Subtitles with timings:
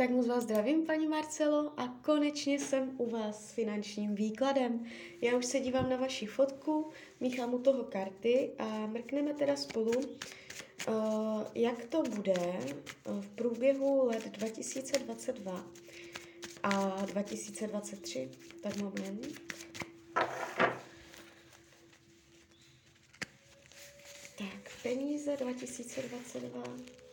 [0.00, 4.86] Tak moc vás zdravím, paní Marcelo, a konečně jsem u vás s finančním výkladem.
[5.20, 9.92] Já už se dívám na vaši fotku, míchám u toho karty a mrkneme teda spolu,
[9.98, 10.94] uh,
[11.54, 12.60] jak to bude
[13.06, 15.66] v průběhu let 2022
[16.62, 18.30] a 2023.
[18.62, 19.26] Tak moment.
[24.38, 27.09] Tak, peníze 2022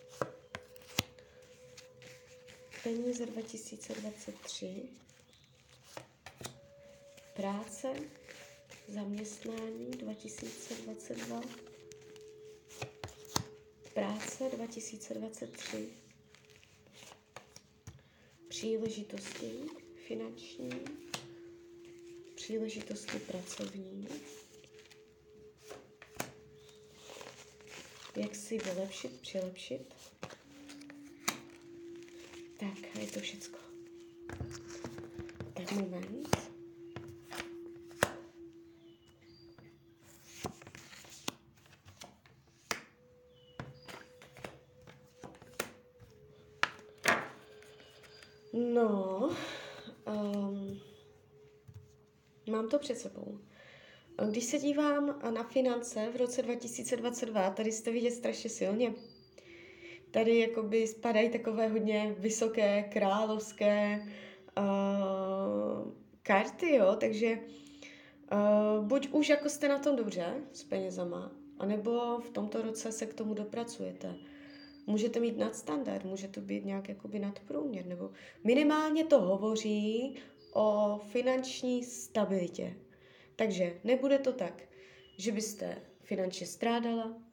[2.88, 4.84] peníze 2023,
[7.36, 7.88] práce,
[8.88, 11.42] zaměstnání 2022,
[13.94, 15.90] práce 2023,
[18.50, 19.52] příležitosti
[20.08, 20.70] finanční,
[22.36, 24.08] příležitosti pracovní,
[28.16, 29.94] jak si vylepšit, přilepšit,
[32.76, 33.58] tak, je to všecko.
[35.54, 36.38] Tak moment.
[48.54, 49.30] No,
[50.06, 50.82] um,
[52.50, 53.40] mám to před sebou.
[54.30, 58.94] Když se dívám na finance v roce 2022, tady jste vidět strašně silně,
[60.12, 64.08] tady jakoby spadají takové hodně vysoké, královské
[64.58, 65.92] uh,
[66.24, 67.40] karty, jo, takže
[68.32, 73.06] uh, buď už jako jste na tom dobře s penězama, anebo v tomto roce se
[73.06, 74.16] k tomu dopracujete.
[74.88, 78.12] Můžete mít nadstandard, může to být nějak jakoby nadprůměr, nebo
[78.44, 80.16] minimálně to hovoří
[80.54, 82.74] o finanční stabilitě.
[83.36, 84.64] Takže nebude to tak,
[85.18, 87.27] že byste finančně strádala,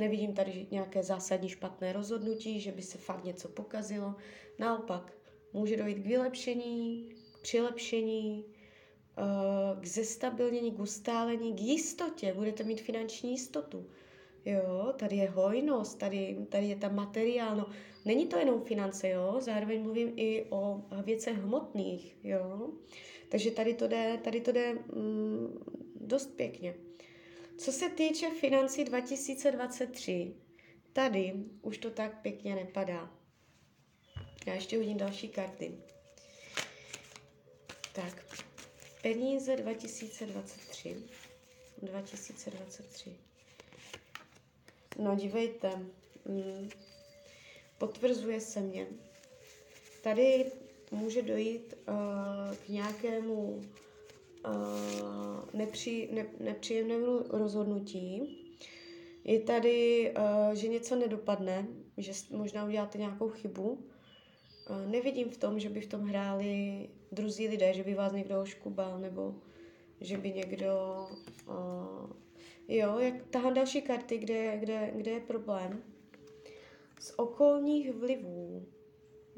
[0.00, 4.14] Nevidím tady nějaké zásadní špatné rozhodnutí, že by se fakt něco pokazilo.
[4.58, 5.12] Naopak,
[5.52, 8.44] může dojít k vylepšení, k přilepšení,
[9.18, 12.32] eh, k zestabilnění, k ustálení, k jistotě.
[12.34, 13.86] Budete mít finanční jistotu.
[14.44, 17.56] Jo, tady je hojnost, tady, tady je ta materiál.
[17.56, 17.66] No,
[18.04, 22.70] není to jenom finance, jo, zároveň mluvím i o věcech hmotných, jo.
[23.28, 25.64] Takže tady to jde, tady to jde mm,
[26.00, 26.74] dost pěkně.
[27.60, 30.34] Co se týče financí 2023,
[30.92, 33.10] tady už to tak pěkně nepadá.
[34.46, 35.72] Já ještě hodím další karty.
[37.92, 38.24] Tak,
[39.02, 40.96] peníze 2023.
[41.82, 43.16] 2023.
[44.98, 45.70] No, dívejte,
[46.24, 46.70] mm,
[47.78, 48.86] potvrzuje se mě.
[50.02, 50.52] Tady
[50.90, 53.62] může dojít uh, k nějakému
[55.54, 58.36] nepří, ne, nepříjemnému rozhodnutí.
[59.24, 63.70] Je tady, uh, že něco nedopadne, že možná uděláte nějakou chybu.
[63.70, 68.40] Uh, nevidím v tom, že by v tom hráli druzí lidé, že by vás někdo
[68.40, 69.34] oškubal, nebo
[70.00, 71.06] že by někdo...
[71.48, 72.10] Uh,
[72.68, 75.82] jo, jak tahám další karty, kde, kde, kde je problém.
[77.00, 78.66] Z okolních vlivů.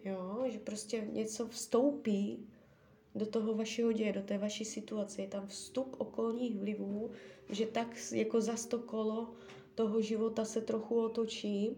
[0.05, 2.52] Jo, že prostě něco vstoupí
[3.15, 5.23] do toho vašeho děje, do té vaší situace.
[5.23, 7.11] Je tam vstup okolních vlivů,
[7.51, 9.35] že tak jako za sto kolo
[9.75, 11.77] toho života se trochu otočí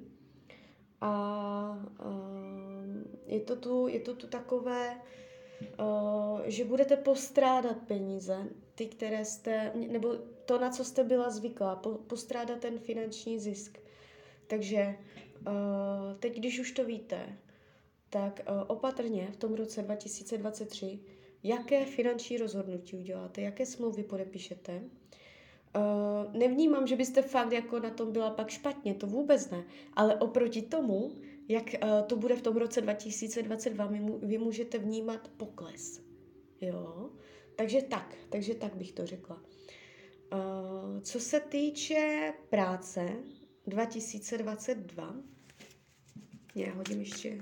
[1.01, 1.85] a, a
[3.27, 5.01] je, to tu, je to tu takové,
[5.81, 11.77] uh, že budete postrádat peníze, ty, které jste, nebo to, na co jste byla zvyklá,
[11.77, 13.79] po, postrádat ten finanční zisk.
[14.47, 14.97] Takže
[15.41, 15.53] uh,
[16.21, 17.39] teď, když už to víte,
[18.11, 21.01] tak uh, opatrně v tom roce 2023
[21.45, 24.83] jaké finanční rozhodnutí uděláte, jaké smlouvy podepíšete.
[25.77, 30.17] Uh, nevnímám, že byste fakt jako na tom byla pak špatně, to vůbec ne, ale
[30.17, 31.13] oproti tomu,
[31.49, 36.01] jak uh, to bude v tom roce 2022, vy, vy můžete vnímat pokles.
[36.61, 37.11] Jo?
[37.57, 39.37] Takže tak, takže tak bych to řekla.
[39.37, 43.17] Uh, co se týče práce
[43.67, 45.17] 2022,
[46.55, 47.39] já hodím ještě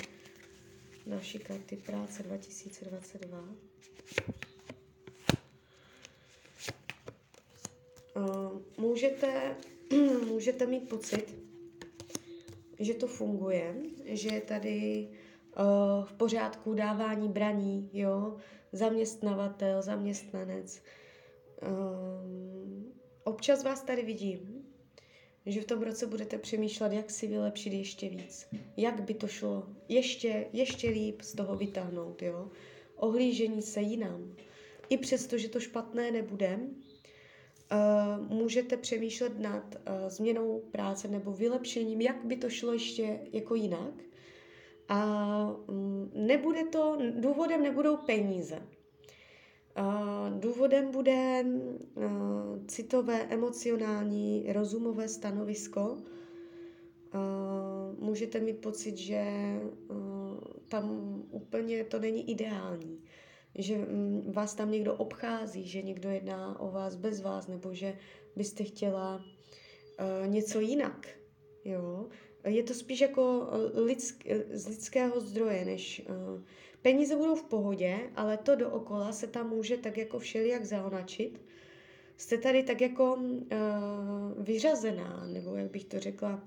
[1.06, 3.71] další karty práce 2022.
[8.17, 9.56] Uh, můžete,
[10.29, 11.35] můžete mít pocit,
[12.79, 13.75] že to funguje,
[14.05, 18.37] že je tady uh, v pořádku dávání braní, jo,
[18.73, 20.82] zaměstnavatel, zaměstnanec.
[21.62, 21.69] Uh,
[23.25, 24.67] občas vás tady vidím,
[25.47, 29.67] že v tom roce budete přemýšlet, jak si vylepšit ještě víc, jak by to šlo
[29.88, 32.50] ještě, ještě líp z toho vytáhnout, jo
[32.96, 34.34] ohlížení se jinam.
[34.88, 42.00] I přesto, že to špatné nebude, uh, můžete přemýšlet nad uh, změnou práce nebo vylepšením,
[42.00, 43.94] jak by to šlo ještě jako jinak.
[44.88, 48.62] A um, nebude to, důvodem nebudou peníze.
[50.38, 51.44] Důvodem bude
[51.94, 52.04] uh,
[52.66, 55.98] citové, emocionální, rozumové stanovisko.
[57.98, 59.24] Můžete mít pocit, že
[60.72, 60.86] tam
[61.30, 63.04] úplně to není ideální,
[63.54, 67.96] že um, vás tam někdo obchází, že někdo jedná o vás bez vás, nebo že
[68.36, 71.08] byste chtěla uh, něco jinak.
[71.64, 72.08] Jo?
[72.44, 76.42] Je to spíš jako lidsk, z lidského zdroje, než uh,
[76.82, 81.40] peníze budou v pohodě, ale to dookola se tam může tak jako všelijak zaonačit.
[82.16, 83.28] Jste tady tak jako uh,
[84.38, 86.44] vyřazená, nebo jak bych to řekla,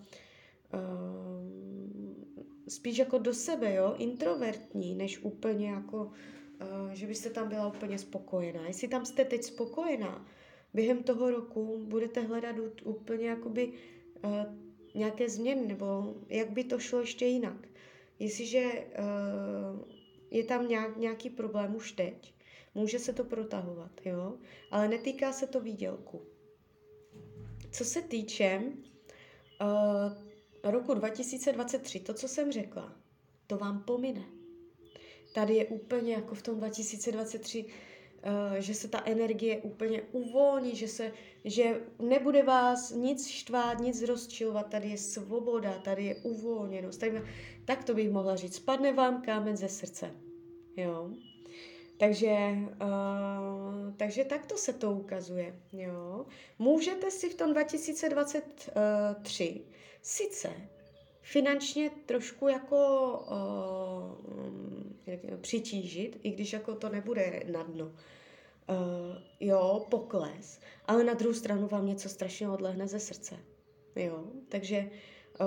[0.74, 1.45] uh,
[2.68, 8.00] spíš jako do sebe, jo, introvertní, než úplně jako, uh, že byste tam byla úplně
[8.00, 8.68] spokojená.
[8.68, 10.28] Jestli tam jste teď spokojená,
[10.74, 13.74] během toho roku budete hledat úplně jakoby
[14.24, 14.32] uh,
[14.96, 17.68] nějaké změny, nebo jak by to šlo ještě jinak.
[18.20, 19.90] Jestliže uh,
[20.32, 22.34] je tam nějak, nějaký problém už teď,
[22.76, 24.38] může se to protahovat, jo,
[24.72, 26.22] ale netýká se to výdělku.
[27.72, 28.62] Co se týče
[29.62, 30.26] uh,
[30.72, 32.96] roku 2023, to, co jsem řekla,
[33.48, 34.24] to vám pomine.
[35.34, 37.66] Tady je úplně jako v tom 2023
[38.28, 41.12] Eh, že se ta energie úplně uvolní, že, se,
[41.44, 47.00] že nebude vás nic štvát, nic rozčilovat, tady je svoboda, tady je uvolněnost.
[47.00, 47.22] Tady,
[47.66, 50.12] tak to bych mohla říct, spadne vám kámen ze srdce.
[50.78, 51.10] Jo?
[51.98, 52.38] Takže,
[52.82, 55.60] uh, takže takto se to ukazuje.
[55.74, 56.26] Jo?
[56.60, 59.62] Můžete si v tom 2023
[60.06, 60.54] sice
[61.22, 63.10] finančně trošku jako
[65.07, 67.86] uh, přitížit, i když jako to nebude na dno.
[67.86, 67.94] Uh,
[69.40, 73.36] jo, pokles, ale na druhou stranu vám něco strašně odlehne ze srdce.
[73.96, 74.90] Jo, takže
[75.40, 75.46] uh,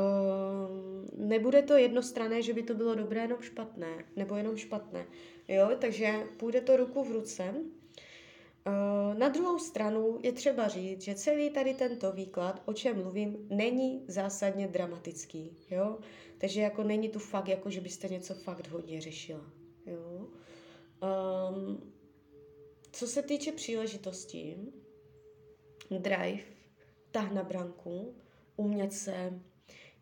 [1.28, 5.06] nebude to jednostrané, že by to bylo dobré jenom špatné, nebo jenom špatné.
[5.49, 7.55] Jo, takže půjde to ruku v ruce.
[8.66, 13.46] Uh, na druhou stranu je třeba říct, že celý tady tento výklad, o čem mluvím,
[13.50, 15.56] není zásadně dramatický.
[15.70, 15.99] Jo?
[16.38, 19.44] Takže jako není tu fakt, jako že byste něco fakt hodně řešila.
[19.87, 20.26] Jo?
[21.02, 21.93] Um,
[22.93, 24.56] co se týče příležitostí,
[25.90, 26.43] drive,
[27.10, 28.14] tah na branku,
[28.56, 29.40] umět se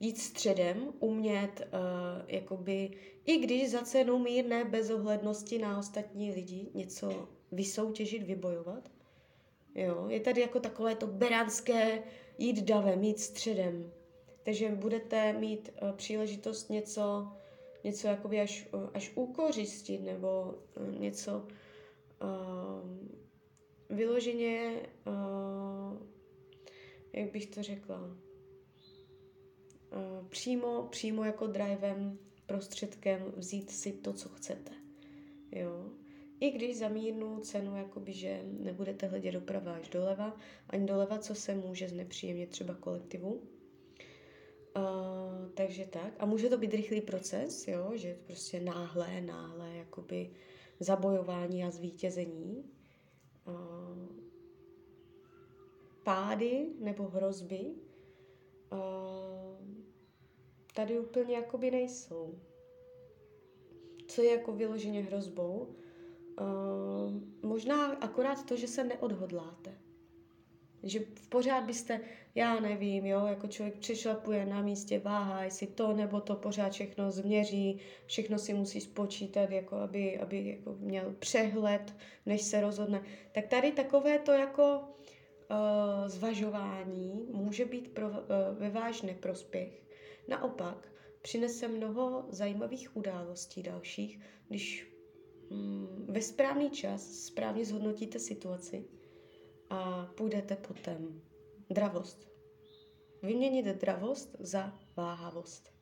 [0.00, 2.91] jít středem, umět uh, jakoby,
[3.25, 8.90] i když za cenu mírné bezohlednosti na ostatní lidi něco vysoutěžit, vybojovat.
[9.75, 12.02] Jo, je tady jako takové to beránské
[12.38, 13.93] jít davem, jít středem.
[14.43, 17.32] Takže budete mít uh, příležitost něco,
[17.84, 21.46] něco jakoby až, uh, až ukořistit nebo uh, něco
[22.22, 22.28] uh,
[23.96, 25.98] vyloženě, uh,
[27.12, 28.16] jak bych to řekla, uh,
[30.28, 34.72] přímo, přímo jako drivem, prostředkem vzít si to, co chcete.
[35.52, 35.90] Jo.
[36.41, 40.37] I když za mírnou cenu, jakoby, že nebudete hledět doprava až doleva,
[40.71, 43.33] ani doleva, co se může znepříjemnit třeba kolektivu.
[44.77, 46.15] Uh, takže tak.
[46.19, 50.31] A může to být rychlý proces, jo, že prostě náhle, náhle, jakoby
[50.81, 52.65] zabojování a zvítězení.
[56.03, 57.75] Pády nebo hrozby
[60.75, 62.39] tady úplně jakoby nejsou.
[64.09, 65.75] Co je jako vyloženě hrozbou?
[67.43, 69.78] Možná akorát to, že se neodhodláte.
[70.82, 72.00] Že pořád byste,
[72.34, 77.10] já nevím, jo, jako člověk přešlapuje na místě, váhá, jestli to nebo to pořád všechno
[77.10, 81.94] změří, všechno si musí spočítat, jako aby, aby jako měl přehled,
[82.26, 83.02] než se rozhodne.
[83.32, 88.14] Tak tady takové to jako uh, zvažování může být pro, uh,
[88.58, 89.82] ve váš neprospěch.
[90.28, 90.88] Naopak,
[91.22, 94.95] přinese mnoho zajímavých událostí dalších, když
[96.08, 98.84] ve správný čas správně zhodnotíte situaci
[99.70, 101.20] a půjdete potom.
[101.70, 102.29] Dravost.
[103.22, 105.72] Vyměnit dravost za váhavost.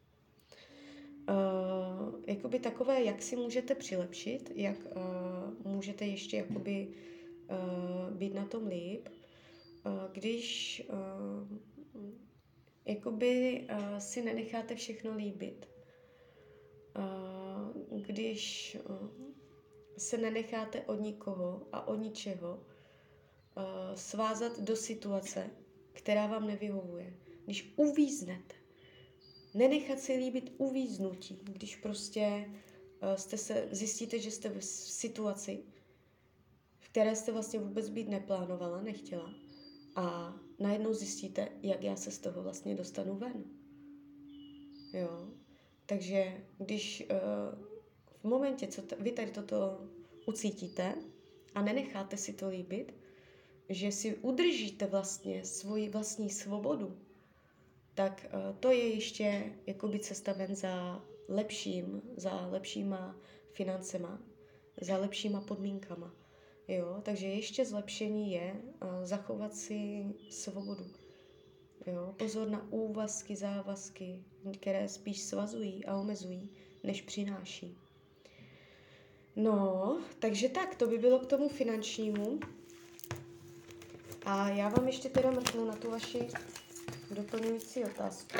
[1.28, 6.88] Uh, jakoby takové, jak si můžete přilepšit, jak uh, můžete ještě jakoby
[7.50, 11.59] uh, být na tom líp, uh, když uh,
[12.85, 15.68] jakoby uh, si nenecháte všechno líbit.
[16.97, 18.76] Uh, když
[19.99, 22.55] se nenecháte od nikoho a od ničeho
[23.57, 23.63] uh,
[23.95, 25.51] svázat do situace,
[25.93, 27.17] která vám nevyhovuje.
[27.45, 28.55] Když uvíznete,
[29.55, 32.51] nenechat si líbit uvíznutí, když prostě
[33.03, 35.65] uh, jste se, zjistíte, že jste v situaci,
[36.79, 39.35] v které jste vlastně vůbec být neplánovala, nechtěla
[39.97, 43.45] a najednou zjistíte, jak já se z toho vlastně dostanu ven.
[44.93, 45.29] Jo.
[45.87, 47.74] Takže když uh,
[48.25, 49.81] v momentě, co t- vy tady toto
[50.26, 50.95] ucítíte
[51.54, 52.95] a nenecháte si to líbit,
[53.69, 56.99] že si udržíte vlastně svoji vlastní svobodu,
[57.95, 63.16] tak uh, to je ještě jakoby cesta ven za lepším, za lepšíma
[63.52, 64.23] financema,
[64.81, 66.14] za lepšíma podmínkama.
[66.69, 70.87] Jo, takže ještě zlepšení je uh, zachovat si svobodu.
[71.87, 74.25] Jo, pozor na úvazky, závazky,
[74.61, 76.50] které spíš svazují a omezují,
[76.83, 77.84] než přináší.
[79.37, 82.41] No, takže tak, to by bylo k tomu finančnímu.
[84.25, 86.29] A já vám ještě teda mrknu na tu vaši
[87.11, 88.38] doplňující otázku.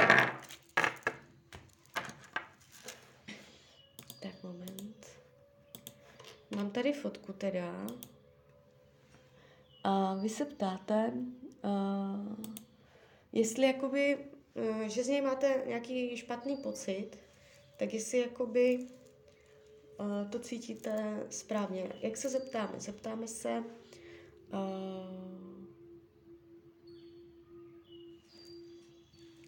[4.21, 5.07] Tak, moment.
[6.57, 7.87] Mám tady fotku teda.
[9.85, 11.13] A vy se ptáte,
[11.65, 12.37] uh,
[13.33, 14.19] jestli jakoby,
[14.55, 17.11] uh, že z něj máte nějaký špatný pocit,
[17.77, 18.87] tak jestli jakoby
[20.31, 21.93] to cítíte správně.
[22.03, 22.81] Jak se zeptáme?
[22.81, 23.65] Zeptáme se,
[24.53, 25.65] uh,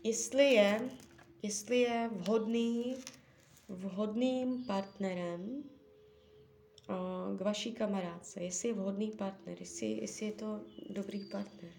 [0.03, 0.91] jestli je,
[1.43, 2.97] jestli je vhodný,
[3.69, 5.65] vhodným partnerem
[6.89, 10.61] uh, k vaší kamarádce, jestli je vhodný partner, jestli, jestli je to
[10.91, 11.73] dobrý partner.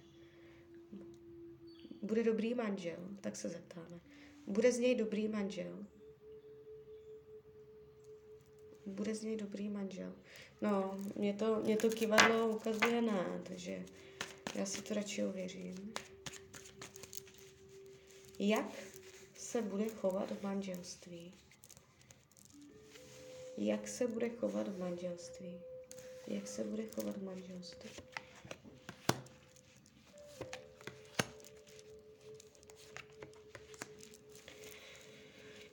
[2.01, 4.01] Bude dobrý manžel, tak se zeptáme.
[4.47, 5.85] Bude z něj dobrý manžel?
[8.87, 10.13] Bude z něj dobrý manžel?
[10.61, 13.85] No, mě to, mě to kivadlo ukazuje ne, takže
[14.55, 15.93] já si to radši uvěřím
[18.39, 18.65] jak
[19.37, 21.33] se bude chovat v manželství.
[23.57, 25.59] Jak se bude chovat v manželství.
[26.27, 27.89] Jak se bude chovat v manželství.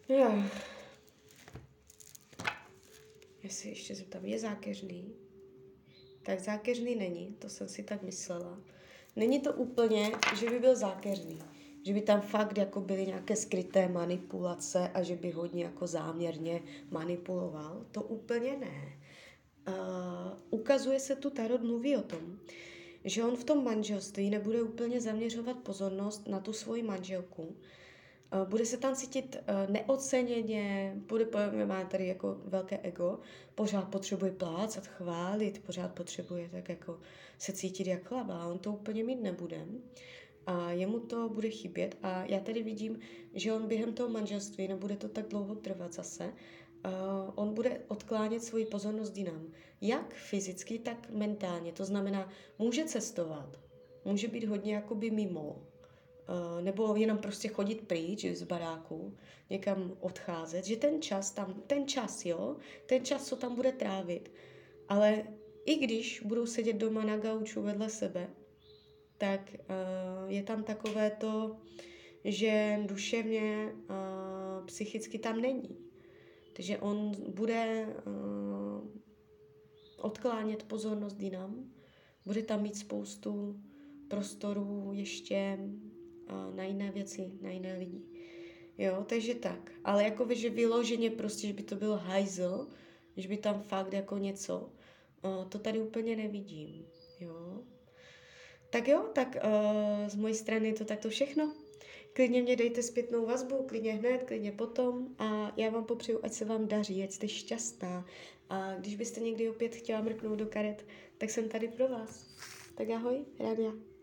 [0.09, 0.43] Jo.
[3.55, 5.15] Si ještě zeptám, je zákeřný?
[6.23, 8.61] Tak zákeřný není, to jsem si tak myslela.
[9.17, 11.43] Není to úplně, že by byl zákeřný
[11.87, 16.63] že by tam fakt jako byly nějaké skryté manipulace a že by hodně jako záměrně
[16.91, 17.87] manipuloval.
[17.93, 18.99] To úplně ne.
[19.69, 19.75] Uh,
[20.51, 22.39] ukazuje se tu, Tarot mluví o tom,
[23.05, 27.57] že on v tom manželství nebude úplně zaměřovat pozornost na tu svoji manželku,
[28.45, 31.27] bude se tam cítit uh, neoceněně, bude,
[31.67, 33.19] má tady jako velké ego,
[33.55, 36.99] pořád potřebuje plácat, chválit, pořád potřebuje tak jako
[37.39, 39.67] se cítit jak chlaba, on to úplně mít nebude
[40.47, 42.99] a jemu to bude chybět a já tady vidím,
[43.35, 46.93] že on během toho manželství, nebude to tak dlouho trvat zase, uh,
[47.35, 49.47] on bude odklánět svoji pozornost jinam.
[49.81, 51.73] Jak fyzicky, tak mentálně.
[51.73, 53.61] To znamená, může cestovat,
[54.05, 55.63] může být hodně jakoby mimo,
[56.61, 59.17] nebo jenom prostě chodit pryč z baráku,
[59.51, 64.33] někam odcházet, že ten čas tam, ten čas, jo, ten čas, co tam bude trávit,
[64.89, 65.25] ale
[65.67, 68.29] i když budou sedět doma na gauču vedle sebe,
[69.19, 71.57] tak uh, je tam takové to,
[72.25, 75.79] že duševně, uh, psychicky tam není.
[76.57, 77.87] Takže on bude
[79.99, 81.73] odklánět pozornost jinam,
[82.27, 83.61] bude tam mít spoustu
[84.09, 85.59] prostoru ještě
[86.55, 88.03] na jiné věci, na jiné lidi.
[88.79, 89.73] Jo, takže tak.
[89.85, 92.69] Ale jako že vyloženě prostě, že by to byl hajzl,
[93.17, 94.73] že by tam fakt jako něco,
[95.49, 96.87] to tady úplně nevidím.
[97.21, 97.63] Jo.
[98.71, 99.37] Tak jo, tak
[100.07, 101.55] z mojí strany je to takto všechno.
[102.13, 106.45] Klidně mě dejte zpětnou vazbu, klidně hned, klidně potom a já vám popřeju, ať se
[106.45, 108.07] vám daří, ať jste šťastná.
[108.49, 110.87] A když byste někdy opět chtěla mrknout do karet,
[111.19, 112.27] tak jsem tady pro vás.
[112.75, 113.94] Tak ahoj, Rania.